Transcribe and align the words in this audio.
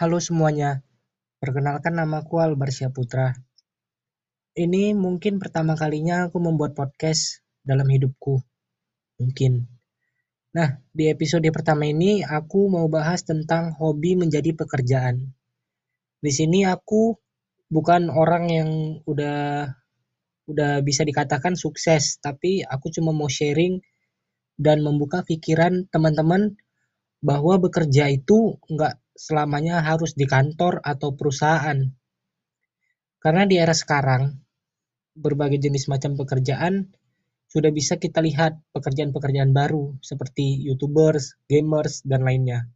Halo 0.00 0.16
semuanya, 0.16 0.80
perkenalkan 1.44 1.92
namaku 1.92 2.40
Albarsya 2.40 2.88
Putra. 2.88 3.36
Ini 4.56 4.96
mungkin 4.96 5.36
pertama 5.36 5.76
kalinya 5.76 6.24
aku 6.24 6.40
membuat 6.40 6.72
podcast 6.72 7.44
dalam 7.60 7.84
hidupku. 7.84 8.40
Mungkin. 9.20 9.68
Nah, 10.56 10.80
di 10.96 11.12
episode 11.12 11.44
pertama 11.52 11.84
ini 11.84 12.24
aku 12.24 12.72
mau 12.72 12.88
bahas 12.88 13.28
tentang 13.28 13.76
hobi 13.76 14.16
menjadi 14.16 14.56
pekerjaan. 14.56 15.36
Di 16.16 16.32
sini 16.32 16.64
aku 16.64 17.20
bukan 17.68 18.08
orang 18.08 18.44
yang 18.48 18.70
udah 19.04 19.68
udah 20.48 20.72
bisa 20.80 21.04
dikatakan 21.04 21.60
sukses, 21.60 22.16
tapi 22.24 22.64
aku 22.64 22.88
cuma 22.88 23.12
mau 23.12 23.28
sharing 23.28 23.84
dan 24.56 24.80
membuka 24.80 25.20
pikiran 25.28 25.92
teman-teman 25.92 26.56
bahwa 27.20 27.60
bekerja 27.60 28.08
itu 28.08 28.56
nggak 28.64 28.96
selamanya 29.20 29.84
harus 29.84 30.16
di 30.16 30.24
kantor 30.24 30.80
atau 30.80 31.12
perusahaan. 31.12 31.76
Karena 33.20 33.44
di 33.44 33.60
era 33.60 33.76
sekarang, 33.76 34.32
berbagai 35.12 35.60
jenis 35.60 35.92
macam 35.92 36.16
pekerjaan 36.16 36.88
sudah 37.52 37.68
bisa 37.68 38.00
kita 38.00 38.24
lihat 38.24 38.56
pekerjaan-pekerjaan 38.72 39.52
baru 39.52 40.00
seperti 40.00 40.64
YouTubers, 40.64 41.36
gamers, 41.44 42.00
dan 42.08 42.24
lainnya. 42.24 42.72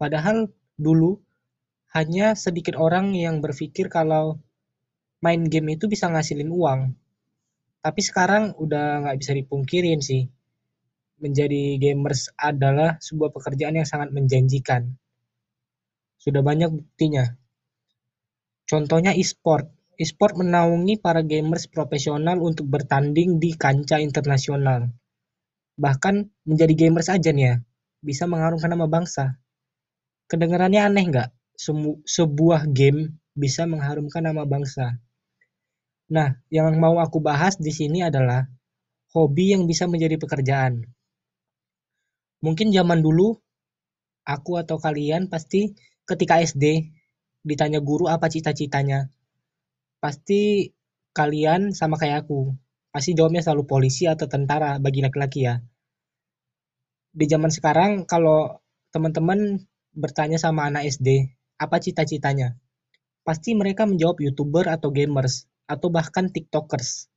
Padahal 0.00 0.48
dulu 0.80 1.20
hanya 1.92 2.32
sedikit 2.32 2.80
orang 2.80 3.12
yang 3.12 3.44
berpikir 3.44 3.92
kalau 3.92 4.40
main 5.20 5.44
game 5.44 5.76
itu 5.76 5.92
bisa 5.92 6.08
ngasilin 6.08 6.48
uang. 6.48 6.80
Tapi 7.84 8.00
sekarang 8.00 8.56
udah 8.56 9.04
nggak 9.04 9.18
bisa 9.20 9.36
dipungkirin 9.36 10.00
sih 10.00 10.24
menjadi 11.20 11.76
gamers 11.76 12.32
adalah 12.40 12.96
sebuah 12.96 13.28
pekerjaan 13.28 13.76
yang 13.76 13.86
sangat 13.86 14.08
menjanjikan. 14.08 14.96
Sudah 16.24 16.40
banyak 16.40 16.72
buktinya. 16.72 17.36
Contohnya 18.64 19.12
e-sport. 19.12 19.68
E-sport 20.00 20.40
menaungi 20.40 20.96
para 20.96 21.20
gamers 21.20 21.68
profesional 21.68 22.40
untuk 22.40 22.64
bertanding 22.66 23.36
di 23.36 23.52
kancah 23.52 24.00
internasional. 24.00 24.88
Bahkan 25.76 26.48
menjadi 26.48 26.72
gamers 26.72 27.12
aja 27.12 27.28
nih 27.28 27.44
ya, 27.44 27.54
bisa 28.00 28.24
mengharumkan 28.24 28.72
nama 28.72 28.88
bangsa. 28.88 29.36
Kedengarannya 30.32 30.80
aneh 30.80 31.04
nggak? 31.12 31.30
sebuah 32.04 32.66
game 32.74 33.14
bisa 33.38 33.62
mengharumkan 33.66 34.26
nama 34.26 34.42
bangsa. 34.42 34.98
Nah, 36.10 36.34
yang 36.50 36.74
mau 36.82 36.98
aku 36.98 37.22
bahas 37.22 37.56
di 37.56 37.70
sini 37.70 38.02
adalah 38.02 38.46
hobi 39.14 39.54
yang 39.54 39.70
bisa 39.70 39.86
menjadi 39.86 40.18
pekerjaan. 40.18 40.82
Mungkin 42.42 42.74
zaman 42.74 43.00
dulu 43.00 43.38
aku 44.26 44.60
atau 44.60 44.76
kalian 44.76 45.30
pasti 45.30 45.72
ketika 46.04 46.40
SD 46.40 46.92
ditanya 47.44 47.80
guru 47.80 48.08
apa 48.08 48.28
cita-citanya. 48.32 49.12
Pasti 50.00 50.72
kalian 51.12 51.72
sama 51.72 51.96
kayak 52.00 52.28
aku. 52.28 52.56
Pasti 52.92 53.12
jawabnya 53.12 53.42
selalu 53.44 53.64
polisi 53.66 54.04
atau 54.08 54.28
tentara 54.28 54.78
bagi 54.78 55.04
laki-laki 55.04 55.48
ya. 55.48 55.60
Di 57.14 57.26
zaman 57.30 57.50
sekarang 57.50 58.04
kalau 58.06 58.58
teman-teman 58.90 59.62
bertanya 59.94 60.38
sama 60.38 60.66
anak 60.66 60.90
SD, 60.90 61.30
apa 61.58 61.78
cita-citanya? 61.78 62.58
Pasti 63.24 63.56
mereka 63.56 63.86
menjawab 63.86 64.20
YouTuber 64.20 64.68
atau 64.68 64.90
gamers 64.90 65.48
atau 65.64 65.88
bahkan 65.88 66.28
TikTokers. 66.28 67.08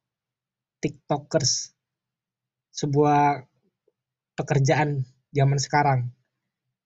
TikTokers. 0.80 1.76
Sebuah 2.72 3.42
pekerjaan 4.38 5.02
zaman 5.34 5.60
sekarang 5.60 6.14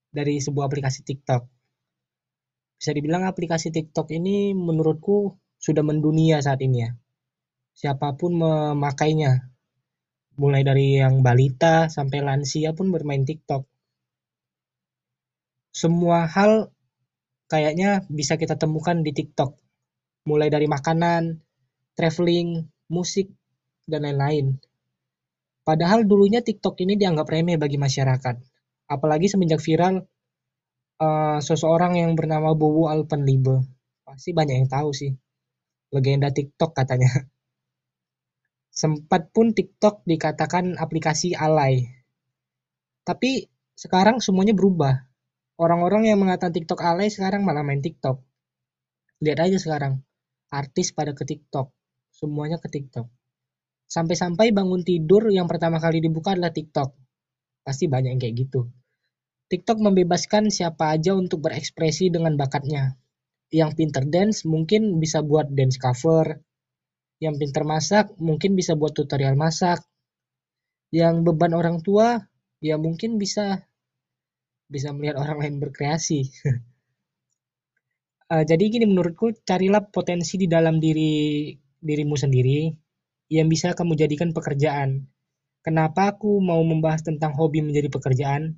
dari 0.08 0.40
sebuah 0.40 0.66
aplikasi 0.66 1.04
TikTok. 1.04 1.61
Bisa 2.82 2.98
dibilang 2.98 3.22
aplikasi 3.22 3.70
TikTok 3.70 4.10
ini 4.10 4.58
menurutku 4.58 5.38
sudah 5.54 5.86
mendunia 5.86 6.42
saat 6.42 6.58
ini 6.66 6.82
ya. 6.82 6.90
Siapa 7.78 8.18
pun 8.18 8.34
memakainya. 8.34 9.54
Mulai 10.34 10.66
dari 10.66 10.98
yang 10.98 11.22
balita 11.22 11.86
sampai 11.86 12.26
lansia 12.26 12.74
pun 12.74 12.90
bermain 12.90 13.22
TikTok. 13.22 13.62
Semua 15.70 16.26
hal 16.26 16.74
kayaknya 17.46 18.02
bisa 18.10 18.34
kita 18.34 18.58
temukan 18.58 18.98
di 18.98 19.14
TikTok. 19.14 19.54
Mulai 20.26 20.50
dari 20.50 20.66
makanan, 20.66 21.38
traveling, 21.94 22.66
musik, 22.90 23.30
dan 23.86 24.10
lain-lain. 24.10 24.58
Padahal 25.62 26.02
dulunya 26.02 26.42
TikTok 26.42 26.82
ini 26.82 26.98
dianggap 26.98 27.30
remeh 27.30 27.62
bagi 27.62 27.78
masyarakat. 27.78 28.42
Apalagi 28.90 29.30
semenjak 29.30 29.62
viral 29.62 30.02
uh, 31.02 31.38
seseorang 31.42 31.98
yang 31.98 32.14
bernama 32.14 32.54
Bowo 32.54 32.86
Alpenliebe. 32.86 33.66
Pasti 34.06 34.30
banyak 34.30 34.62
yang 34.62 34.70
tahu 34.70 34.94
sih. 34.94 35.10
Legenda 35.90 36.30
TikTok 36.30 36.72
katanya. 36.72 37.10
Sempat 38.80 39.34
pun 39.34 39.52
TikTok 39.52 40.06
dikatakan 40.06 40.78
aplikasi 40.78 41.34
alay. 41.36 41.90
Tapi 43.02 43.50
sekarang 43.76 44.22
semuanya 44.22 44.54
berubah. 44.54 44.94
Orang-orang 45.60 46.08
yang 46.08 46.18
mengatakan 46.22 46.54
TikTok 46.54 46.80
alay 46.80 47.12
sekarang 47.12 47.44
malah 47.44 47.66
main 47.66 47.84
TikTok. 47.84 48.22
Lihat 49.20 49.38
aja 49.42 49.58
sekarang. 49.60 50.00
Artis 50.48 50.96
pada 50.96 51.12
ke 51.12 51.28
TikTok. 51.28 51.68
Semuanya 52.12 52.56
ke 52.56 52.72
TikTok. 52.72 53.06
Sampai-sampai 53.92 54.56
bangun 54.56 54.80
tidur 54.80 55.28
yang 55.28 55.44
pertama 55.44 55.76
kali 55.76 56.00
dibuka 56.00 56.32
adalah 56.32 56.48
TikTok. 56.48 56.96
Pasti 57.60 57.92
banyak 57.92 58.16
yang 58.16 58.20
kayak 58.22 58.36
gitu. 58.48 58.72
TikTok 59.52 59.84
membebaskan 59.84 60.48
siapa 60.48 60.96
aja 60.96 61.12
untuk 61.12 61.44
berekspresi 61.44 62.08
dengan 62.08 62.40
bakatnya. 62.40 62.96
Yang 63.52 63.76
pinter 63.76 64.08
dance 64.08 64.48
mungkin 64.48 64.96
bisa 64.96 65.20
buat 65.20 65.52
dance 65.52 65.76
cover. 65.76 66.40
Yang 67.20 67.34
pinter 67.36 67.68
masak 67.68 68.16
mungkin 68.16 68.56
bisa 68.56 68.72
buat 68.72 68.96
tutorial 68.96 69.36
masak. 69.36 69.84
Yang 70.88 71.28
beban 71.28 71.52
orang 71.52 71.84
tua 71.84 72.24
ya 72.64 72.80
mungkin 72.80 73.20
bisa 73.20 73.68
bisa 74.72 74.88
melihat 74.96 75.20
orang 75.20 75.44
lain 75.44 75.60
berkreasi. 75.60 76.32
uh, 78.32 78.44
jadi 78.48 78.64
gini 78.72 78.88
menurutku 78.88 79.36
carilah 79.44 79.84
potensi 79.84 80.40
di 80.40 80.48
dalam 80.48 80.80
diri 80.80 81.52
dirimu 81.76 82.16
sendiri 82.16 82.72
yang 83.28 83.52
bisa 83.52 83.76
kamu 83.76 84.00
jadikan 84.00 84.32
pekerjaan. 84.32 85.12
Kenapa 85.60 86.16
aku 86.16 86.40
mau 86.40 86.64
membahas 86.64 87.04
tentang 87.04 87.36
hobi 87.36 87.60
menjadi 87.60 87.92
pekerjaan? 87.92 88.56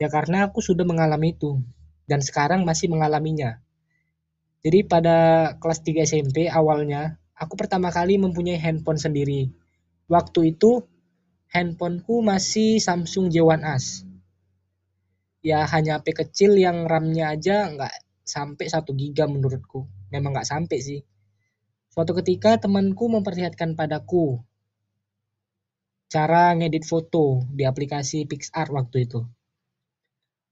Ya 0.00 0.08
karena 0.08 0.48
aku 0.48 0.64
sudah 0.64 0.88
mengalami 0.88 1.36
itu 1.36 1.60
dan 2.08 2.24
sekarang 2.24 2.64
masih 2.64 2.88
mengalaminya. 2.88 3.60
Jadi 4.64 4.88
pada 4.88 5.52
kelas 5.60 5.84
3 5.84 6.08
SMP 6.08 6.48
awalnya 6.48 7.20
aku 7.36 7.60
pertama 7.60 7.92
kali 7.92 8.16
mempunyai 8.16 8.56
handphone 8.56 8.96
sendiri. 8.96 9.52
Waktu 10.08 10.56
itu 10.56 10.88
handphoneku 11.52 12.24
masih 12.24 12.80
Samsung 12.80 13.28
J1 13.28 13.60
Ya 15.44 15.64
hanya 15.68 16.00
HP 16.00 16.16
kecil 16.16 16.56
yang 16.56 16.88
RAM-nya 16.88 17.36
aja 17.36 17.68
nggak 17.68 17.92
sampai 18.24 18.72
1 18.72 18.96
giga 18.96 19.28
menurutku. 19.28 19.84
Memang 20.08 20.32
nggak 20.32 20.48
sampai 20.48 20.78
sih. 20.80 21.00
Suatu 21.92 22.16
ketika 22.16 22.56
temanku 22.56 23.04
memperlihatkan 23.12 23.76
padaku 23.76 24.40
cara 26.08 26.56
ngedit 26.56 26.88
foto 26.88 27.44
di 27.52 27.68
aplikasi 27.68 28.24
PixArt 28.24 28.72
waktu 28.72 29.04
itu. 29.04 29.20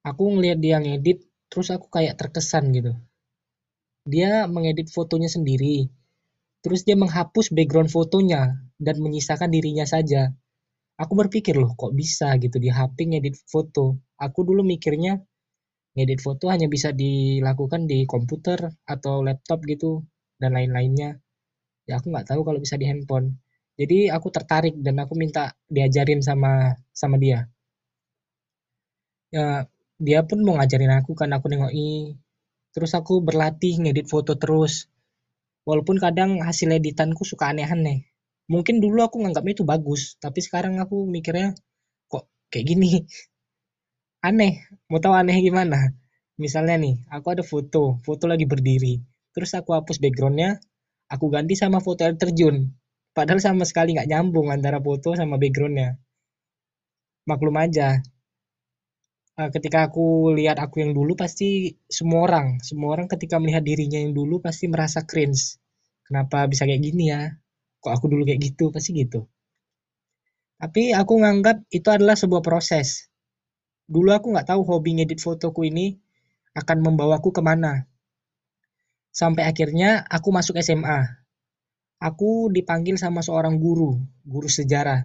Aku 0.04 0.30
ngeliat 0.34 0.58
dia 0.62 0.78
ngedit, 0.78 1.26
terus 1.50 1.68
aku 1.74 1.90
kayak 1.90 2.14
terkesan 2.20 2.70
gitu. 2.74 2.92
Dia 4.08 4.46
mengedit 4.48 4.88
fotonya 4.88 5.28
sendiri, 5.28 5.88
terus 6.64 6.86
dia 6.86 6.96
menghapus 6.96 7.52
background 7.52 7.90
fotonya 7.92 8.56
dan 8.78 8.96
menyisakan 9.02 9.50
dirinya 9.50 9.84
saja. 9.84 10.32
Aku 10.98 11.14
berpikir 11.14 11.54
loh 11.54 11.74
kok 11.78 11.94
bisa 11.94 12.34
gitu 12.42 12.58
di 12.58 12.70
HP 12.70 13.10
ngedit 13.14 13.36
foto. 13.46 13.98
Aku 14.18 14.42
dulu 14.42 14.66
mikirnya 14.66 15.22
ngedit 15.98 16.20
foto 16.22 16.46
hanya 16.52 16.70
bisa 16.70 16.94
dilakukan 16.94 17.90
di 17.90 18.06
komputer 18.06 18.70
atau 18.86 19.26
laptop 19.26 19.66
gitu 19.66 20.06
dan 20.38 20.54
lain-lainnya 20.54 21.18
ya 21.88 21.98
aku 21.98 22.06
nggak 22.12 22.28
tahu 22.30 22.40
kalau 22.46 22.60
bisa 22.62 22.76
di 22.78 22.86
handphone 22.86 23.34
jadi 23.74 24.14
aku 24.14 24.28
tertarik 24.30 24.74
dan 24.78 25.00
aku 25.02 25.16
minta 25.18 25.56
diajarin 25.66 26.20
sama 26.22 26.76
sama 26.94 27.16
dia 27.18 27.48
ya 29.32 29.64
dia 29.98 30.22
pun 30.22 30.46
mau 30.46 30.54
ngajarin 30.54 30.94
aku 31.02 31.18
kan 31.18 31.34
aku 31.34 31.50
nengoki 31.50 32.14
terus 32.70 32.94
aku 32.94 33.18
berlatih 33.18 33.82
ngedit 33.82 34.06
foto 34.06 34.38
terus. 34.38 34.86
Walaupun 35.66 36.00
kadang 36.00 36.40
hasil 36.40 36.70
editanku 36.72 37.26
suka 37.26 37.52
aneh-aneh. 37.52 38.08
Mungkin 38.48 38.80
dulu 38.80 39.04
aku 39.04 39.20
nganggapnya 39.20 39.52
itu 39.58 39.64
bagus 39.66 40.16
tapi 40.22 40.40
sekarang 40.40 40.80
aku 40.80 41.04
mikirnya 41.04 41.52
kok 42.06 42.30
kayak 42.48 42.64
gini? 42.72 42.90
Aneh. 44.28 44.62
Mau 44.88 45.02
tahu 45.02 45.14
aneh 45.18 45.36
gimana? 45.42 45.92
Misalnya 46.38 46.78
nih 46.78 47.02
aku 47.10 47.34
ada 47.34 47.42
foto 47.42 47.98
foto 48.06 48.24
lagi 48.30 48.46
berdiri. 48.46 49.02
Terus 49.34 49.50
aku 49.58 49.74
hapus 49.74 49.98
backgroundnya 49.98 50.62
aku 51.10 51.26
ganti 51.34 51.58
sama 51.58 51.82
foto 51.82 52.06
air 52.06 52.14
terjun. 52.14 52.70
Padahal 53.12 53.42
sama 53.42 53.66
sekali 53.66 53.98
nggak 53.98 54.08
nyambung 54.08 54.54
antara 54.54 54.78
foto 54.78 55.18
sama 55.18 55.36
backgroundnya. 55.42 55.98
Maklum 57.26 57.58
aja 57.58 57.98
uh, 59.38 59.50
ketika 59.54 59.86
aku 59.86 60.34
lihat 60.34 60.58
aku 60.58 60.82
yang 60.82 60.92
dulu 60.92 61.14
pasti 61.14 61.78
semua 61.86 62.26
orang 62.26 62.58
semua 62.66 62.98
orang 62.98 63.06
ketika 63.06 63.38
melihat 63.38 63.62
dirinya 63.62 64.02
yang 64.02 64.12
dulu 64.12 64.42
pasti 64.42 64.66
merasa 64.66 65.06
cringe. 65.06 65.62
Kenapa 66.02 66.48
bisa 66.50 66.66
kayak 66.66 66.82
gini 66.82 67.14
ya? 67.14 67.30
Kok 67.78 67.92
aku 67.94 68.06
dulu 68.10 68.26
kayak 68.26 68.40
gitu? 68.42 68.74
Pasti 68.74 68.90
gitu. 68.96 69.28
Tapi 70.58 70.90
aku 70.90 71.22
nganggap 71.22 71.70
itu 71.70 71.88
adalah 71.92 72.18
sebuah 72.18 72.42
proses. 72.42 73.06
Dulu 73.86 74.10
aku 74.10 74.34
nggak 74.34 74.50
tahu 74.50 74.66
hobi 74.66 74.98
ngedit 74.98 75.22
fotoku 75.22 75.68
ini 75.68 75.94
akan 76.58 76.78
membawaku 76.82 77.30
ke 77.30 77.44
mana. 77.44 77.86
Sampai 79.14 79.46
akhirnya 79.46 80.02
aku 80.08 80.34
masuk 80.34 80.58
SMA. 80.58 81.22
Aku 81.98 82.50
dipanggil 82.50 82.94
sama 82.94 83.26
seorang 83.26 83.58
guru, 83.58 83.98
guru 84.22 84.46
sejarah, 84.46 85.02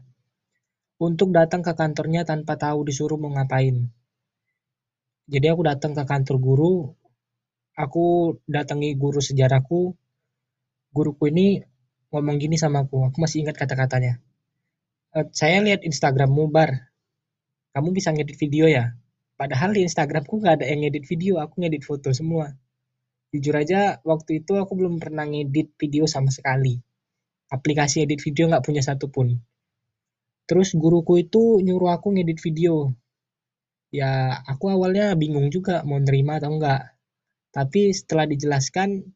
untuk 1.01 1.33
datang 1.33 1.65
ke 1.65 1.73
kantornya 1.73 2.21
tanpa 2.21 2.53
tahu 2.53 2.85
disuruh 2.85 3.17
mau 3.17 3.33
ngapain. 3.33 3.89
Jadi 5.23 5.47
aku 5.47 5.63
datang 5.63 5.95
ke 5.95 6.03
kantor 6.03 6.37
guru, 6.39 6.75
aku 7.79 8.35
datangi 8.43 8.91
guru 8.99 9.23
sejarahku, 9.23 9.95
guruku 10.91 11.23
ini 11.31 11.63
ngomong 12.11 12.35
gini 12.43 12.59
sama 12.59 12.83
aku, 12.83 13.07
aku 13.07 13.17
masih 13.23 13.47
ingat 13.47 13.55
kata-katanya. 13.55 14.19
Uh, 15.15 15.25
saya 15.31 15.63
lihat 15.63 15.87
Instagrammu 15.87 16.51
bar. 16.51 16.91
Kamu 17.71 17.95
bisa 17.95 18.11
ngedit 18.11 18.35
video 18.35 18.67
ya? 18.67 18.93
Padahal 19.39 19.73
di 19.73 19.87
Instagramku 19.87 20.43
nggak 20.43 20.61
ada 20.61 20.65
yang 20.69 20.85
ngedit 20.85 21.07
video 21.09 21.39
aku 21.41 21.63
ngedit 21.63 21.87
foto 21.87 22.11
semua. 22.11 22.53
Jujur 23.33 23.55
aja 23.57 23.97
waktu 24.05 24.45
itu 24.45 24.59
aku 24.59 24.77
belum 24.77 25.01
pernah 25.01 25.25
ngedit 25.25 25.73
video 25.79 26.05
sama 26.05 26.29
sekali. 26.29 26.77
Aplikasi 27.49 28.05
edit 28.05 28.21
video 28.21 28.51
nggak 28.51 28.61
punya 28.61 28.85
satupun. 28.85 29.39
Terus 30.45 30.75
guruku 30.77 31.17
itu 31.17 31.63
nyuruh 31.63 31.95
aku 31.95 32.13
ngedit 32.13 32.43
video 32.43 32.93
ya 33.93 34.41
aku 34.49 34.73
awalnya 34.73 35.13
bingung 35.13 35.53
juga 35.53 35.85
mau 35.85 36.01
nerima 36.01 36.41
atau 36.41 36.57
enggak 36.57 36.97
tapi 37.53 37.93
setelah 37.93 38.25
dijelaskan 38.25 39.13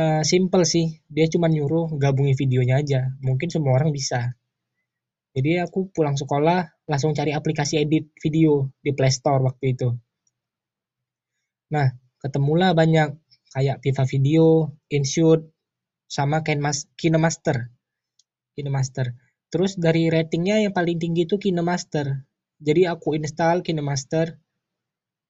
uh, 0.00 0.24
simple 0.24 0.64
sih 0.64 1.04
dia 1.12 1.28
cuma 1.28 1.52
nyuruh 1.52 1.92
gabungi 2.00 2.32
videonya 2.32 2.80
aja 2.80 3.00
mungkin 3.20 3.52
semua 3.52 3.76
orang 3.76 3.92
bisa 3.92 4.32
jadi 5.34 5.66
aku 5.66 5.90
pulang 5.90 6.14
sekolah 6.14 6.86
langsung 6.86 7.10
cari 7.10 7.34
aplikasi 7.34 7.82
edit 7.82 8.14
video 8.22 8.70
di 8.78 8.94
Play 8.94 9.10
Store 9.10 9.42
waktu 9.42 9.74
itu. 9.74 9.90
Nah, 11.74 11.90
ketemulah 12.22 12.70
banyak 12.70 13.18
kayak 13.50 13.82
Viva 13.82 14.06
Video, 14.06 14.78
InShoot, 14.86 15.42
sama 16.06 16.46
KineMaster. 16.46 17.58
KineMaster. 18.54 19.06
Terus 19.50 19.74
dari 19.74 20.06
ratingnya 20.06 20.62
yang 20.62 20.70
paling 20.70 21.02
tinggi 21.02 21.26
itu 21.26 21.34
KineMaster. 21.34 22.22
Jadi 22.64 22.88
aku 22.88 23.12
install 23.20 23.60
KineMaster. 23.60 24.40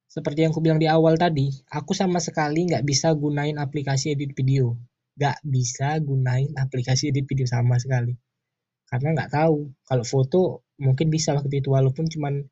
Seperti 0.06 0.46
yang 0.46 0.54
aku 0.54 0.62
bilang 0.62 0.78
di 0.78 0.86
awal 0.86 1.18
tadi, 1.18 1.50
aku 1.74 1.90
sama 1.90 2.22
sekali 2.22 2.70
nggak 2.70 2.86
bisa 2.86 3.10
gunain 3.18 3.58
aplikasi 3.58 4.14
edit 4.14 4.30
video. 4.38 4.78
Nggak 5.18 5.42
bisa 5.42 5.98
gunain 5.98 6.54
aplikasi 6.54 7.10
edit 7.10 7.26
video 7.26 7.50
sama 7.50 7.74
sekali 7.82 8.14
karena 8.94 9.08
nggak 9.16 9.32
tahu 9.32 9.74
kalau 9.90 10.04
foto 10.06 10.42
mungkin 10.78 11.10
bisa 11.10 11.34
waktu 11.34 11.58
itu 11.58 11.74
walaupun 11.74 12.06
cuman 12.06 12.46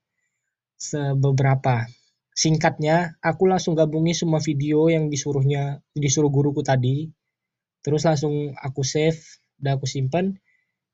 sebeberapa 0.74 1.86
singkatnya 2.34 3.14
aku 3.22 3.46
langsung 3.46 3.78
gabungi 3.78 4.16
semua 4.16 4.42
video 4.42 4.90
yang 4.90 5.06
disuruhnya 5.06 5.78
disuruh 5.94 6.34
guruku 6.34 6.66
tadi 6.66 7.06
terus 7.86 8.02
langsung 8.08 8.56
aku 8.58 8.82
save 8.82 9.22
dan 9.62 9.78
aku 9.78 9.86
simpan 9.86 10.34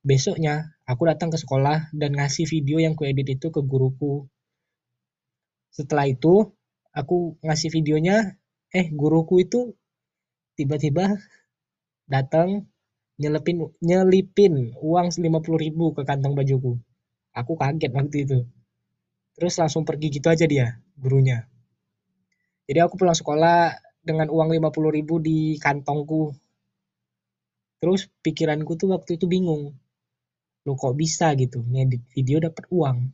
besoknya 0.05 0.77
aku 0.89 1.03
datang 1.05 1.29
ke 1.29 1.37
sekolah 1.37 1.93
dan 1.93 2.17
ngasih 2.17 2.49
video 2.49 2.81
yang 2.81 2.97
ku 2.97 3.05
edit 3.05 3.37
itu 3.37 3.53
ke 3.53 3.61
guruku. 3.61 4.25
Setelah 5.69 6.09
itu 6.09 6.57
aku 6.97 7.37
ngasih 7.45 7.69
videonya 7.69 8.41
eh 8.73 8.89
guruku 8.89 9.45
itu 9.45 9.77
tiba-tiba 10.57 11.13
datang 12.09 12.65
nyelepin 13.21 13.69
nyelipin 13.85 14.73
uang 14.81 15.13
lima 15.21 15.45
puluh 15.45 15.61
ribu 15.61 15.93
ke 15.93 16.09
kantong 16.09 16.33
bajuku. 16.33 16.81
Aku 17.37 17.55
kaget 17.61 17.93
waktu 17.93 18.25
itu. 18.25 18.39
Terus 19.37 19.55
langsung 19.61 19.85
pergi 19.85 20.09
gitu 20.09 20.33
aja 20.33 20.49
dia 20.49 20.81
gurunya. 20.97 21.45
Jadi 22.65 22.81
aku 22.81 22.97
pulang 22.97 23.15
sekolah 23.15 23.77
dengan 24.01 24.33
uang 24.33 24.51
lima 24.57 24.73
puluh 24.73 24.91
ribu 24.91 25.21
di 25.21 25.61
kantongku. 25.61 26.33
Terus 27.79 28.11
pikiranku 28.25 28.75
tuh 28.75 28.97
waktu 28.97 29.21
itu 29.21 29.31
bingung 29.31 29.77
lo 30.69 30.77
kok 30.77 30.93
bisa 30.93 31.33
gitu? 31.33 31.65
Ngedit 31.65 32.05
video 32.13 32.45
dapat 32.45 32.69
uang. 32.69 33.09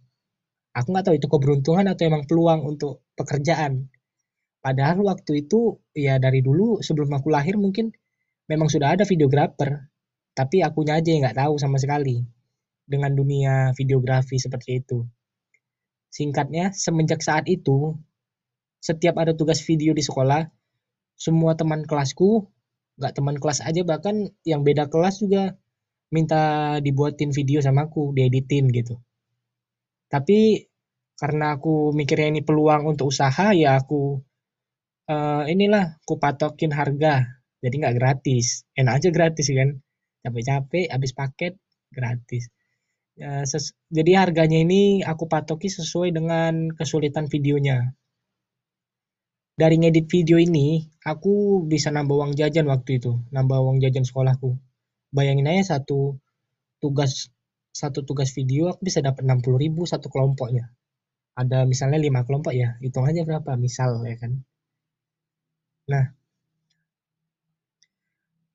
Aku 0.75 0.91
nggak 0.91 1.07
tahu 1.07 1.15
itu 1.15 1.31
keberuntungan 1.31 1.87
atau 1.87 2.03
emang 2.11 2.27
peluang 2.27 2.67
untuk 2.67 3.07
pekerjaan. 3.15 3.87
Padahal 4.59 5.07
waktu 5.07 5.47
itu 5.47 5.79
ya 5.95 6.19
dari 6.19 6.43
dulu 6.43 6.83
sebelum 6.83 7.15
aku 7.15 7.31
lahir 7.31 7.55
mungkin 7.55 7.95
memang 8.51 8.67
sudah 8.67 8.99
ada 8.99 9.07
videografer. 9.07 9.87
Tapi 10.35 10.67
akunya 10.67 10.99
aja 10.99 11.15
yang 11.15 11.23
nggak 11.23 11.39
tahu 11.39 11.55
sama 11.63 11.79
sekali 11.79 12.27
dengan 12.83 13.15
dunia 13.15 13.71
videografi 13.79 14.43
seperti 14.43 14.83
itu. 14.83 15.07
Singkatnya, 16.11 16.75
semenjak 16.75 17.23
saat 17.23 17.47
itu, 17.47 17.95
setiap 18.83 19.15
ada 19.23 19.31
tugas 19.35 19.63
video 19.63 19.95
di 19.95 20.03
sekolah, 20.03 20.47
semua 21.15 21.55
teman 21.55 21.87
kelasku, 21.87 22.51
nggak 22.99 23.15
teman 23.15 23.37
kelas 23.39 23.63
aja 23.63 23.83
bahkan 23.83 24.31
yang 24.47 24.63
beda 24.63 24.87
kelas 24.87 25.23
juga 25.23 25.59
minta 26.15 26.79
dibuatin 26.79 27.35
video 27.35 27.59
sama 27.59 27.91
aku, 27.91 28.15
dieditin 28.15 28.71
gitu. 28.71 29.03
Tapi 30.07 30.71
karena 31.19 31.59
aku 31.59 31.91
mikirnya 31.91 32.31
ini 32.31 32.43
peluang 32.47 32.87
untuk 32.87 33.11
usaha, 33.11 33.51
ya 33.51 33.75
aku 33.83 34.23
uh, 35.11 35.43
inilah 35.51 35.99
aku 36.07 36.15
patokin 36.23 36.71
harga, 36.71 37.43
jadi 37.59 37.75
nggak 37.75 37.97
gratis, 37.99 38.63
enak 38.79 39.03
aja 39.03 39.09
gratis 39.11 39.47
kan. 39.51 39.71
Capek-capek 40.23 40.89
habis 40.95 41.13
paket 41.13 41.53
gratis. 41.91 42.49
Ses 43.21 43.77
jadi 43.91 44.27
harganya 44.27 44.59
ini 44.59 45.03
aku 45.07 45.31
patoki 45.31 45.71
sesuai 45.71 46.11
dengan 46.15 46.71
kesulitan 46.75 47.27
videonya. 47.31 47.95
Dari 49.55 49.79
ngedit 49.79 50.11
video 50.11 50.35
ini 50.41 50.83
aku 51.07 51.63
bisa 51.63 51.95
nambah 51.95 52.11
uang 52.11 52.33
jajan 52.35 52.67
waktu 52.67 52.99
itu 52.99 53.23
nambah 53.31 53.55
uang 53.55 53.79
jajan 53.79 54.03
sekolahku 54.03 54.59
bayangin 55.15 55.47
aja 55.47 55.79
satu 55.79 56.19
tugas 56.83 57.31
satu 57.71 58.03
tugas 58.03 58.35
video 58.35 58.75
aku 58.75 58.83
bisa 58.91 58.99
dapat 58.99 59.23
60 59.23 59.63
ribu 59.63 59.87
satu 59.87 60.11
kelompoknya 60.11 60.75
ada 61.39 61.63
misalnya 61.67 61.99
lima 62.03 62.27
kelompok 62.27 62.55
ya 62.55 62.75
hitung 62.83 63.07
aja 63.07 63.23
berapa 63.23 63.55
misal 63.55 64.03
ya 64.03 64.19
kan 64.19 64.43
nah 65.87 66.05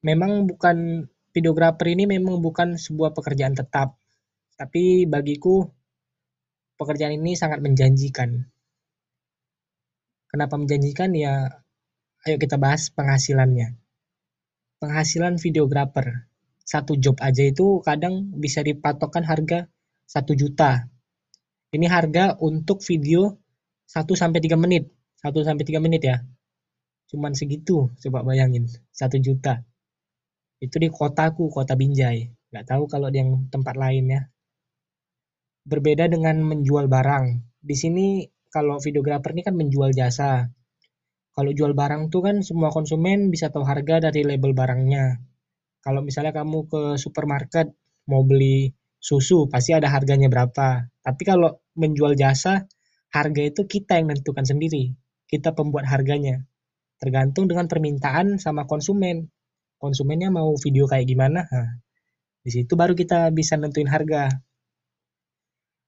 memang 0.03 0.47
bukan 0.47 1.07
videografer 1.35 1.93
ini 1.93 2.09
memang 2.09 2.41
bukan 2.41 2.79
sebuah 2.79 3.13
pekerjaan 3.13 3.53
tetap, 3.53 3.97
tapi 4.57 5.05
bagiku 5.05 5.69
pekerjaan 6.79 7.19
ini 7.19 7.35
sangat 7.35 7.61
menjanjikan. 7.61 8.49
Kenapa 10.29 10.55
menjanjikan 10.57 11.13
ya? 11.17 11.63
Ayo 12.27 12.35
kita 12.37 12.59
bahas 12.59 12.91
penghasilannya. 12.93 13.79
Penghasilan 14.79 15.39
videografer 15.39 16.28
satu 16.69 16.93
job 17.01 17.17
aja 17.25 17.41
itu 17.41 17.81
kadang 17.81 18.29
bisa 18.37 18.61
dipatokkan 18.61 19.25
harga 19.25 19.65
satu 20.05 20.37
juta. 20.37 20.85
Ini 21.73 21.89
harga 21.89 22.37
untuk 22.37 22.85
video 22.85 23.41
1 23.89 24.05
sampai 24.13 24.37
3 24.37 24.53
menit. 24.53 24.85
1 25.25 25.33
sampai 25.41 25.65
3 25.65 25.81
menit 25.81 26.05
ya. 26.05 26.21
Cuman 27.09 27.33
segitu, 27.33 27.89
coba 27.97 28.21
bayangin. 28.21 28.69
1 28.93 29.17
juta. 29.17 29.65
Itu 30.61 30.77
di 30.77 30.93
kotaku, 30.93 31.49
kota 31.49 31.73
Binjai. 31.73 32.29
Nggak 32.53 32.65
tahu 32.69 32.85
kalau 32.85 33.09
di 33.09 33.17
yang 33.17 33.49
tempat 33.49 33.73
lain 33.73 34.05
ya. 34.13 34.21
Berbeda 35.65 36.05
dengan 36.05 36.37
menjual 36.45 36.85
barang. 36.85 37.25
Di 37.65 37.73
sini 37.73 38.29
kalau 38.53 38.77
videografer 38.77 39.33
ini 39.33 39.41
kan 39.41 39.57
menjual 39.57 39.89
jasa. 39.89 40.45
Kalau 41.33 41.49
jual 41.49 41.73
barang 41.73 42.13
tuh 42.13 42.21
kan 42.29 42.35
semua 42.45 42.69
konsumen 42.69 43.33
bisa 43.33 43.49
tahu 43.49 43.65
harga 43.65 44.09
dari 44.09 44.21
label 44.21 44.53
barangnya. 44.53 45.17
Kalau 45.79 46.03
misalnya 46.03 46.35
kamu 46.35 46.67
ke 46.67 46.81
supermarket 46.99 47.71
mau 48.09 48.23
beli 48.25 48.71
susu 48.99 49.47
pasti 49.47 49.71
ada 49.71 49.87
harganya 49.91 50.27
berapa. 50.27 50.91
Tapi 51.01 51.21
kalau 51.23 51.63
menjual 51.79 52.19
jasa, 52.19 52.67
harga 53.15 53.41
itu 53.41 53.63
kita 53.65 53.95
yang 53.99 54.11
menentukan 54.11 54.43
sendiri. 54.43 54.91
Kita 55.25 55.55
pembuat 55.55 55.87
harganya. 55.87 56.43
Tergantung 56.99 57.47
dengan 57.47 57.71
permintaan 57.71 58.37
sama 58.41 58.67
konsumen 58.67 59.31
konsumennya 59.79 60.29
mau 60.29 60.53
video 60.59 60.85
kayak 60.85 61.07
gimana 61.07 61.47
nah, 61.47 61.71
di 62.43 62.51
situ 62.51 62.75
baru 62.75 62.93
kita 62.93 63.31
bisa 63.31 63.55
nentuin 63.55 63.87
harga 63.87 64.27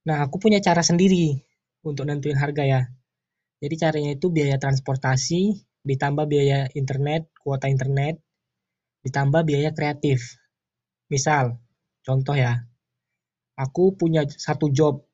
nah 0.07 0.25
aku 0.25 0.41
punya 0.41 0.63
cara 0.63 0.81
sendiri 0.81 1.37
untuk 1.85 2.07
nentuin 2.07 2.39
harga 2.39 2.63
ya 2.63 2.81
jadi 3.61 3.75
caranya 3.77 4.11
itu 4.17 4.33
biaya 4.33 4.57
transportasi 4.57 5.61
ditambah 5.85 6.25
biaya 6.25 6.71
internet 6.73 7.29
kuota 7.43 7.69
internet 7.69 8.17
ditambah 9.05 9.41
biaya 9.45 9.71
kreatif. 9.73 10.41
Misal 11.09 11.57
contoh 12.05 12.37
ya. 12.37 12.65
Aku 13.57 13.93
punya 13.93 14.25
satu 14.25 14.73
job 14.73 15.05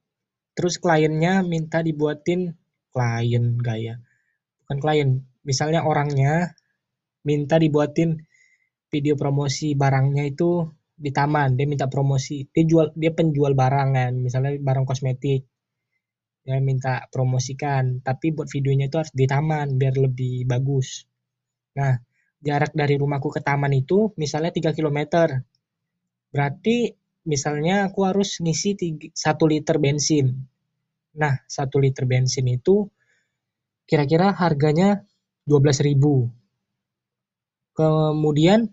terus 0.58 0.82
kliennya 0.82 1.46
minta 1.46 1.86
dibuatin 1.86 2.58
klien 2.90 3.46
gaya 3.62 4.02
bukan 4.66 4.78
klien 4.82 5.10
misalnya 5.46 5.86
orangnya 5.86 6.58
minta 7.22 7.62
dibuatin 7.62 8.18
video 8.90 9.14
promosi 9.14 9.78
barangnya 9.78 10.26
itu 10.26 10.66
di 10.98 11.14
taman 11.14 11.54
dia 11.54 11.70
minta 11.70 11.86
promosi 11.86 12.50
dia 12.50 12.66
jual 12.66 12.90
dia 12.98 13.14
penjual 13.14 13.54
barang 13.54 13.90
kan 13.94 14.14
misalnya 14.18 14.58
barang 14.58 14.86
kosmetik. 14.90 15.46
Dia 16.48 16.64
minta 16.64 17.06
promosikan 17.12 18.00
tapi 18.02 18.32
buat 18.32 18.48
videonya 18.48 18.88
itu 18.88 18.98
harus 18.98 19.12
di 19.12 19.28
taman 19.28 19.76
biar 19.76 20.00
lebih 20.00 20.48
bagus. 20.48 21.06
Nah 21.78 21.94
jarak 22.42 22.72
dari 22.78 22.96
rumahku 23.02 23.34
ke 23.34 23.42
taman 23.42 23.74
itu 23.74 24.14
misalnya 24.16 24.54
3 24.54 24.78
km 24.78 25.00
berarti 26.30 26.94
misalnya 27.26 27.90
aku 27.90 28.06
harus 28.08 28.40
ngisi 28.40 28.78
1 28.78 29.14
liter 29.52 29.76
bensin. 29.82 30.48
Nah 31.18 31.34
1 31.50 31.84
liter 31.84 32.06
bensin 32.06 32.46
itu 32.48 32.88
kira-kira 33.88 34.36
harganya 34.36 35.02
12.000 35.48 35.96
kemudian 37.74 38.68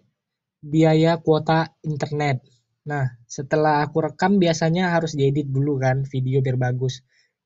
biaya 0.64 1.20
kuota 1.20 1.76
internet. 1.84 2.40
Nah 2.88 3.16
setelah 3.24 3.84
aku 3.84 4.00
rekam 4.12 4.36
biasanya 4.36 4.92
harus 4.92 5.16
diedit 5.16 5.48
dulu 5.48 5.80
kan 5.80 6.04
video 6.04 6.44
biar 6.44 6.56
bagus. 6.60 7.00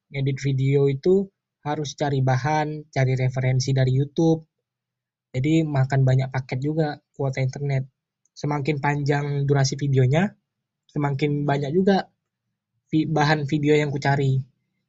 Ngedit 0.08 0.38
video 0.40 0.88
itu 0.88 1.28
harus 1.62 1.92
cari 1.94 2.24
bahan 2.24 2.88
cari 2.88 3.12
referensi 3.18 3.76
dari 3.76 3.92
YouTube 3.92 4.47
jadi 5.34 5.66
makan 5.66 6.02
banyak 6.08 6.28
paket 6.32 6.58
juga 6.64 6.98
kuota 7.12 7.44
internet. 7.44 7.84
Semakin 8.32 8.78
panjang 8.78 9.26
durasi 9.44 9.74
videonya 9.74 10.30
semakin 10.88 11.44
banyak 11.44 11.70
juga 11.76 12.08
bahan 12.88 13.44
video 13.44 13.76
yang 13.76 13.92
ku 13.92 14.00
cari 14.00 14.40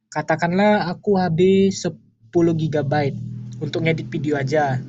katakanlah 0.09 0.89
aku 0.89 1.21
habis 1.21 1.85
10 1.85 2.33
GB 2.33 2.93
untuk 3.61 3.85
ngedit 3.85 4.07
video 4.09 4.35
aja. 4.39 4.81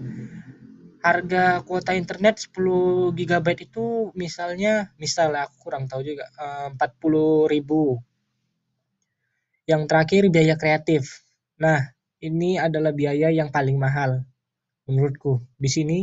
Harga 1.01 1.65
kuota 1.65 1.97
internet 1.97 2.45
10 2.53 3.17
GB 3.17 3.47
itu 3.61 4.13
misalnya 4.17 4.93
misalnya 5.01 5.49
aku 5.49 5.57
kurang 5.69 5.89
tahu 5.89 6.05
juga 6.05 6.29
eh, 6.29 6.67
empat 6.73 6.91
puluh 7.01 7.49
ribu. 7.49 8.01
Yang 9.65 9.83
terakhir 9.89 10.23
biaya 10.29 10.55
kreatif. 10.61 11.25
Nah 11.61 11.93
ini 12.21 12.61
adalah 12.61 12.93
biaya 12.93 13.33
yang 13.33 13.49
paling 13.49 13.81
mahal 13.81 14.25
menurutku 14.89 15.45
di 15.59 15.69
sini 15.69 15.99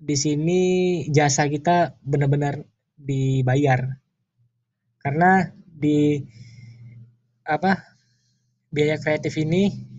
di 0.00 0.16
sini 0.16 0.60
jasa 1.12 1.48
kita 1.50 1.98
benar-benar 2.00 2.64
dibayar 2.96 4.00
karena 5.00 5.48
di 5.56 6.20
apa 7.44 7.82
biaya 8.70 8.96
kreatif 9.00 9.34
ini 9.40 9.90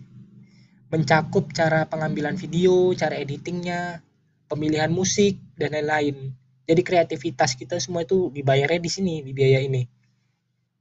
mencakup 0.92 1.56
cara 1.56 1.88
pengambilan 1.88 2.36
video, 2.36 2.92
cara 2.92 3.16
editingnya, 3.16 4.04
pemilihan 4.44 4.92
musik 4.92 5.40
dan 5.56 5.72
lain-lain. 5.72 6.36
Jadi 6.68 6.80
kreativitas 6.84 7.56
kita 7.56 7.80
semua 7.80 8.04
itu 8.04 8.28
dibayarnya 8.28 8.80
di 8.80 8.90
sini 8.92 9.14
di 9.24 9.32
biaya 9.32 9.64
ini. 9.64 9.88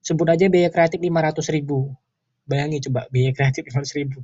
Sebut 0.03 0.27
aja 0.27 0.51
biaya 0.51 0.67
kreatif 0.67 0.99
500 0.99 1.55
ribu. 1.55 1.95
Bayangi 2.43 2.83
coba 2.83 3.07
biaya 3.07 3.31
kreatif 3.31 3.63
500 3.71 3.99
ribu. 4.03 4.19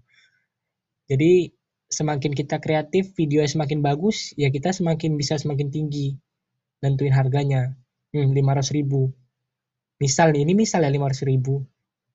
Jadi 1.08 1.56
semakin 1.88 2.32
kita 2.36 2.60
kreatif, 2.60 3.15
video 3.15 3.44
semakin 3.48 3.79
bagus, 3.84 4.36
ya 4.36 4.51
kita 4.51 4.75
semakin 4.75 5.15
bisa 5.15 5.39
semakin 5.39 5.72
tinggi 5.72 6.15
nentuin 6.84 7.15
harganya. 7.15 7.74
Hmm, 8.12 8.32
500 8.32 8.72
ribu. 8.75 9.12
Misal 10.00 10.32
ini 10.38 10.56
misal 10.56 10.86
ya 10.86 10.91
500 10.91 11.27
ribu. 11.27 11.65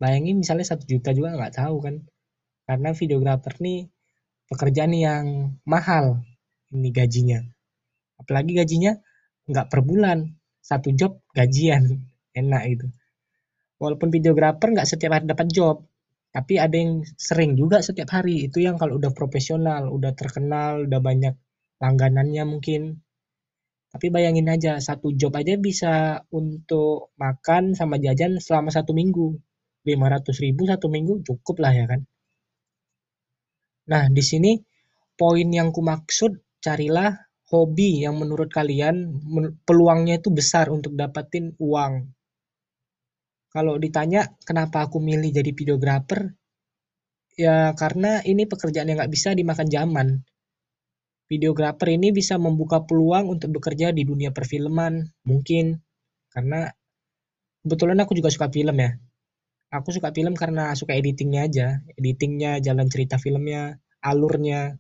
Bayangin 0.01 0.41
misalnya 0.41 0.67
satu 0.67 0.89
juta 0.89 1.15
juga 1.15 1.35
nggak 1.37 1.63
tahu 1.63 1.77
kan 1.85 1.95
karena 2.67 2.91
videografer 2.95 3.55
nih 3.59 3.91
pekerjaan 4.49 4.95
yang 4.95 5.25
mahal 5.67 6.23
ini 6.73 6.89
gajinya 6.95 7.43
apalagi 8.17 8.55
gajinya 8.55 8.97
nggak 9.51 9.67
per 9.69 9.81
bulan 9.83 10.31
satu 10.63 10.95
job 10.95 11.21
gajian 11.35 12.07
enak 12.41 12.63
itu 12.71 12.87
walaupun 13.83 14.09
videografer 14.09 14.73
nggak 14.73 14.89
setiap 14.89 15.19
hari 15.19 15.27
dapat 15.27 15.51
job 15.51 15.85
tapi 16.33 16.57
ada 16.57 16.73
yang 16.73 17.05
sering 17.21 17.53
juga 17.61 17.85
setiap 17.85 18.09
hari. 18.17 18.49
Itu 18.49 18.65
yang 18.65 18.81
kalau 18.81 18.97
udah 18.97 19.13
profesional 19.13 19.93
udah 19.93 20.13
terkenal 20.17 20.89
udah 20.89 21.01
banyak 21.05 21.35
langganannya 21.77 22.45
mungkin. 22.49 23.05
Tapi 23.93 24.09
bayangin 24.09 24.49
aja 24.49 24.81
satu 24.81 25.13
job 25.13 25.37
aja 25.37 25.61
bisa 25.61 26.25
untuk 26.33 27.13
makan 27.21 27.77
sama 27.77 28.01
jajan 28.01 28.41
selama 28.41 28.73
satu 28.73 28.97
minggu. 28.97 29.37
500 29.85 30.45
ribu 30.45 30.63
satu 30.65 30.89
minggu 30.89 31.21
cukup 31.27 31.61
lah 31.61 31.73
ya 31.77 31.85
kan. 31.85 32.01
Nah, 33.93 34.09
di 34.09 34.23
sini 34.25 34.57
poin 35.19 35.49
yang 35.53 35.69
kumaksud 35.75 36.33
carilah 36.65 37.13
hobi 37.53 38.07
yang 38.09 38.17
menurut 38.17 38.49
kalian 38.49 39.21
peluangnya 39.69 40.17
itu 40.23 40.33
besar 40.33 40.73
untuk 40.73 40.97
dapatin 40.97 41.53
uang. 41.61 42.09
Kalau 43.53 43.77
ditanya 43.77 44.33
kenapa 44.49 44.89
aku 44.89 44.97
milih 44.97 45.29
jadi 45.29 45.53
videografer, 45.53 46.33
ya 47.37 47.77
karena 47.77 48.25
ini 48.25 48.49
pekerjaan 48.49 48.89
yang 48.89 48.97
nggak 48.97 49.13
bisa 49.13 49.37
dimakan 49.37 49.69
zaman. 49.69 50.09
Videografer 51.29 51.97
ini 51.97 52.13
bisa 52.17 52.41
membuka 52.41 52.85
peluang 52.85 53.29
untuk 53.29 53.61
bekerja 53.61 53.93
di 53.93 54.09
dunia 54.09 54.33
perfilman, 54.33 55.05
mungkin. 55.29 55.77
Karena 56.33 56.65
kebetulan 57.61 58.01
aku 58.01 58.17
juga 58.17 58.33
suka 58.33 58.49
film 58.49 58.77
ya. 58.81 58.97
Aku 59.73 59.89
suka 59.93 60.13
film 60.13 60.33
karena 60.37 60.73
suka 60.73 60.97
editingnya 60.97 61.49
aja. 61.49 61.69
Editingnya 61.97 62.61
jalan 62.61 62.89
cerita 62.89 63.17
filmnya 63.17 63.81
alurnya. 64.05 64.77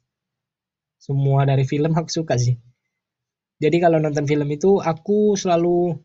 Semua 0.96 1.44
dari 1.44 1.64
film 1.68 1.92
aku 2.00 2.08
suka 2.08 2.36
sih. 2.40 2.56
Jadi 3.60 3.76
kalau 3.80 4.00
nonton 4.00 4.24
film 4.24 4.48
itu 4.48 4.80
aku 4.80 5.36
selalu 5.36 5.96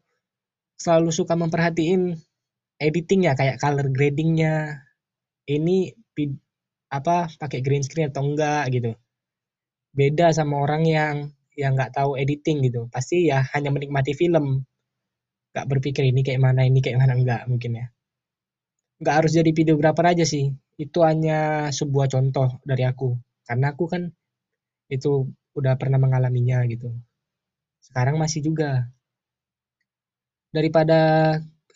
selalu 0.78 1.10
suka 1.10 1.34
memperhatiin 1.34 2.27
editingnya 2.78 3.34
kayak 3.34 3.58
color 3.62 3.90
gradingnya. 3.90 4.86
Ini 5.48 5.78
apa 6.88 7.28
pakai 7.36 7.60
green 7.60 7.84
screen 7.84 8.12
atau 8.12 8.24
enggak 8.24 8.72
gitu. 8.72 8.92
Beda 9.92 10.32
sama 10.32 10.62
orang 10.62 10.84
yang 10.88 11.16
yang 11.58 11.74
nggak 11.74 11.98
tahu 11.98 12.16
editing 12.16 12.62
gitu. 12.68 12.86
Pasti 12.94 13.28
ya 13.28 13.44
hanya 13.58 13.74
menikmati 13.74 14.14
film. 14.14 14.64
Nggak 15.54 15.68
berpikir 15.68 16.06
ini 16.06 16.22
kayak 16.22 16.42
mana 16.44 16.64
ini 16.64 16.80
kayak 16.84 17.02
mana 17.02 17.18
enggak 17.18 17.42
mungkin 17.50 17.82
ya. 17.82 17.86
Nggak 19.02 19.16
harus 19.24 19.32
jadi 19.34 19.52
videografer 19.54 20.06
aja 20.06 20.26
sih. 20.26 20.54
Itu 20.78 21.02
hanya 21.02 21.70
sebuah 21.74 22.08
contoh 22.14 22.62
dari 22.62 22.86
aku. 22.86 23.18
Karena 23.48 23.74
aku 23.74 23.86
kan 23.90 24.12
itu 24.88 25.28
udah 25.58 25.74
pernah 25.82 25.98
mengalaminya 25.98 26.62
gitu. 26.70 26.94
Sekarang 27.82 28.22
masih 28.22 28.46
juga. 28.46 28.86
Daripada 30.54 31.00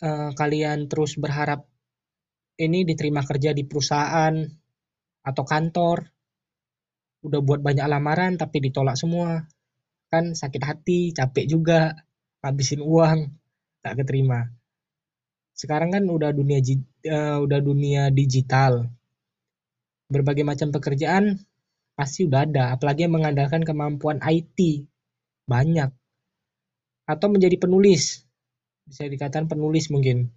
uh, 0.02 0.30
kalian 0.34 0.90
terus 0.90 1.14
berharap 1.16 1.64
ini 2.60 2.84
diterima 2.84 3.24
kerja 3.24 3.54
di 3.54 3.62
perusahaan 3.64 4.34
atau 5.22 5.44
kantor. 5.46 6.10
Udah 7.22 7.38
buat 7.38 7.62
banyak 7.62 7.86
lamaran 7.86 8.34
tapi 8.34 8.58
ditolak 8.58 8.98
semua. 8.98 9.46
Kan 10.10 10.34
sakit 10.34 10.62
hati 10.62 11.00
capek 11.14 11.46
juga 11.48 11.94
habisin 12.42 12.82
uang 12.82 13.30
tak 13.80 14.02
keterima. 14.02 14.50
Sekarang 15.54 15.94
kan 15.94 16.04
udah 16.10 16.34
dunia 16.34 16.58
uh, 16.58 17.38
udah 17.40 17.60
dunia 17.62 18.10
digital. 18.10 18.90
Berbagai 20.10 20.44
macam 20.44 20.74
pekerjaan 20.74 21.40
pasti 21.96 22.26
udah 22.26 22.44
ada, 22.44 22.64
apalagi 22.74 23.06
yang 23.06 23.16
mengandalkan 23.16 23.62
kemampuan 23.64 24.20
IT 24.20 24.88
banyak. 25.46 25.92
Atau 27.06 27.28
menjadi 27.32 27.56
penulis, 27.60 28.24
bisa 28.86 29.06
dikatakan 29.08 29.48
penulis 29.48 29.88
mungkin. 29.88 30.30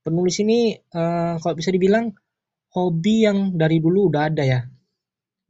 Penulis 0.00 0.40
ini 0.40 0.74
uh, 0.96 1.36
kalau 1.38 1.54
bisa 1.54 1.70
dibilang 1.70 2.10
hobi 2.72 3.28
yang 3.28 3.54
dari 3.54 3.78
dulu 3.82 4.08
udah 4.08 4.32
ada 4.32 4.44
ya. 4.46 4.60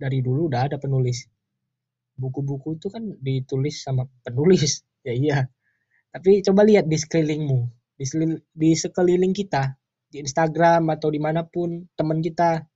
Dari 0.00 0.18
dulu 0.24 0.50
udah 0.50 0.70
ada 0.70 0.76
penulis. 0.80 1.28
Buku-buku 2.16 2.76
itu 2.76 2.88
kan 2.92 3.04
ditulis 3.20 3.80
sama 3.80 4.08
penulis, 4.24 4.82
ya 5.06 5.12
iya. 5.14 5.38
Tapi 6.10 6.42
coba 6.42 6.66
lihat 6.66 6.90
di 6.90 6.98
sekelilingmu, 6.98 7.58
di, 7.94 8.04
di 8.50 8.70
sekeliling 8.74 9.30
kita 9.30 9.78
di 10.10 10.18
Instagram 10.18 10.90
atau 10.90 11.08
di 11.08 11.22
mana 11.22 11.46
pun 11.46 11.86
teman 11.94 12.18
kita 12.18 12.66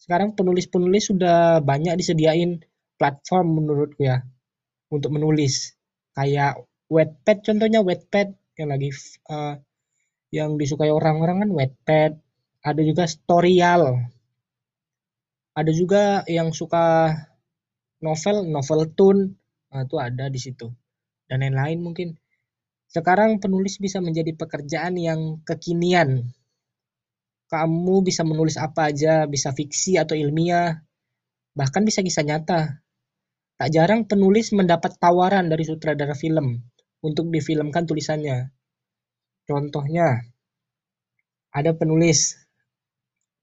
sekarang 0.00 0.38
penulis-penulis 0.38 1.10
sudah 1.12 1.60
banyak 1.60 1.98
disediain 1.98 2.62
platform 2.94 3.58
menurutku 3.58 4.06
ya 4.06 4.22
untuk 4.88 5.10
menulis 5.12 5.74
kayak 6.14 6.62
Wattpad 6.86 7.38
contohnya 7.42 7.82
Wattpad 7.82 8.38
yang 8.60 8.68
lagi 8.68 8.92
uh, 9.32 9.56
yang 10.28 10.60
disukai 10.60 10.92
orang-orang 10.92 11.48
kan 11.48 11.50
Wattpad 11.56 12.12
ada 12.60 12.80
juga 12.84 13.08
Storyal 13.08 14.04
ada 15.50 15.72
juga 15.74 16.22
yang 16.30 16.54
suka 16.54 17.10
novel 18.00 18.48
novel 18.48 18.80
tune 18.96 19.22
nah, 19.70 19.84
itu 19.84 19.96
ada 20.00 20.32
di 20.32 20.40
situ. 20.40 20.66
Dan 21.28 21.46
lain-lain 21.46 21.78
mungkin. 21.80 22.08
Sekarang 22.90 23.38
penulis 23.38 23.78
bisa 23.78 24.02
menjadi 24.02 24.34
pekerjaan 24.34 24.98
yang 24.98 25.38
kekinian. 25.46 26.26
Kamu 27.46 28.02
bisa 28.02 28.26
menulis 28.26 28.58
apa 28.58 28.90
aja, 28.90 29.30
bisa 29.30 29.54
fiksi 29.54 29.94
atau 29.94 30.18
ilmiah, 30.18 30.74
bahkan 31.54 31.86
bisa 31.86 32.02
kisah 32.02 32.26
nyata. 32.26 32.82
Tak 33.58 33.70
jarang 33.70 34.10
penulis 34.10 34.50
mendapat 34.50 34.98
tawaran 34.98 35.46
dari 35.46 35.62
sutradara 35.62 36.18
film 36.18 36.66
untuk 37.00 37.32
difilmkan 37.32 37.88
tulisannya. 37.88 38.52
Contohnya, 39.48 40.20
ada 41.50 41.74
penulis, 41.74 42.38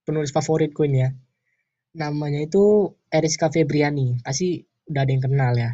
penulis 0.07 0.31
favoritku 0.31 0.87
ini 0.87 1.03
ya. 1.03 1.09
Namanya 1.97 2.45
itu 2.45 2.93
Eriska 3.09 3.49
Febriani, 3.51 4.21
pasti 4.23 4.61
udah 4.87 5.01
ada 5.03 5.11
yang 5.11 5.23
kenal 5.23 5.53
ya. 5.57 5.71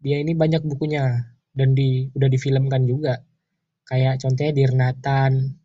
Dia 0.00 0.16
ini 0.20 0.36
banyak 0.36 0.64
bukunya 0.64 1.32
dan 1.52 1.72
di 1.72 2.08
udah 2.12 2.28
difilmkan 2.28 2.84
juga. 2.84 3.20
Kayak 3.88 4.22
contohnya 4.22 4.52
Dear 4.54 4.72
Nathan, 4.76 5.60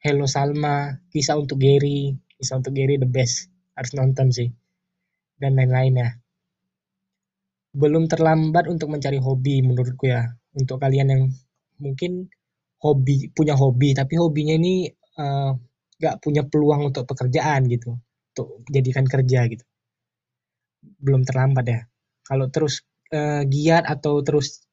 Hello 0.00 0.30
Salma, 0.30 1.02
Kisah 1.10 1.36
untuk 1.36 1.58
Gary, 1.58 2.14
Kisah 2.38 2.62
untuk 2.62 2.72
Gary 2.78 3.00
the 3.00 3.08
best, 3.08 3.50
harus 3.74 3.92
nonton 3.96 4.30
sih. 4.30 4.48
Dan 5.36 5.58
lain-lain 5.58 5.94
ya. 6.00 6.10
Belum 7.76 8.08
terlambat 8.08 8.70
untuk 8.72 8.88
mencari 8.88 9.20
hobi 9.20 9.60
menurutku 9.60 10.08
ya. 10.08 10.24
Untuk 10.56 10.80
kalian 10.80 11.08
yang 11.12 11.22
mungkin 11.78 12.32
hobi 12.80 13.28
punya 13.32 13.54
hobi 13.56 13.92
tapi 13.92 14.16
hobinya 14.16 14.56
ini 14.56 14.88
uh, 15.20 15.52
gak 15.96 16.20
punya 16.24 16.44
peluang 16.44 16.92
untuk 16.92 17.08
pekerjaan 17.08 17.68
gitu 17.68 17.96
untuk 18.32 18.64
jadikan 18.68 19.04
kerja 19.08 19.48
gitu 19.48 19.64
belum 21.00 21.24
terlambat 21.24 21.64
ya 21.68 21.80
kalau 22.24 22.52
terus 22.52 22.84
uh, 23.16 23.42
giat 23.48 23.84
atau 23.88 24.20
terus 24.20 24.64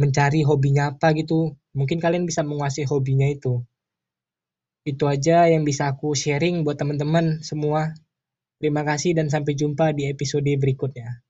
mencari 0.00 0.40
hobinya 0.40 0.92
apa 0.96 1.12
gitu 1.12 1.52
mungkin 1.76 2.00
kalian 2.00 2.24
bisa 2.24 2.40
menguasai 2.40 2.88
hobinya 2.88 3.28
itu 3.28 3.60
itu 4.88 5.04
aja 5.04 5.44
yang 5.44 5.62
bisa 5.68 5.92
aku 5.92 6.16
sharing 6.16 6.64
buat 6.64 6.80
teman-teman 6.80 7.44
semua. 7.44 7.92
Terima 8.60 8.80
kasih 8.84 9.16
dan 9.16 9.28
sampai 9.28 9.52
jumpa 9.56 9.92
di 9.92 10.08
episode 10.08 10.48
berikutnya. 10.48 11.20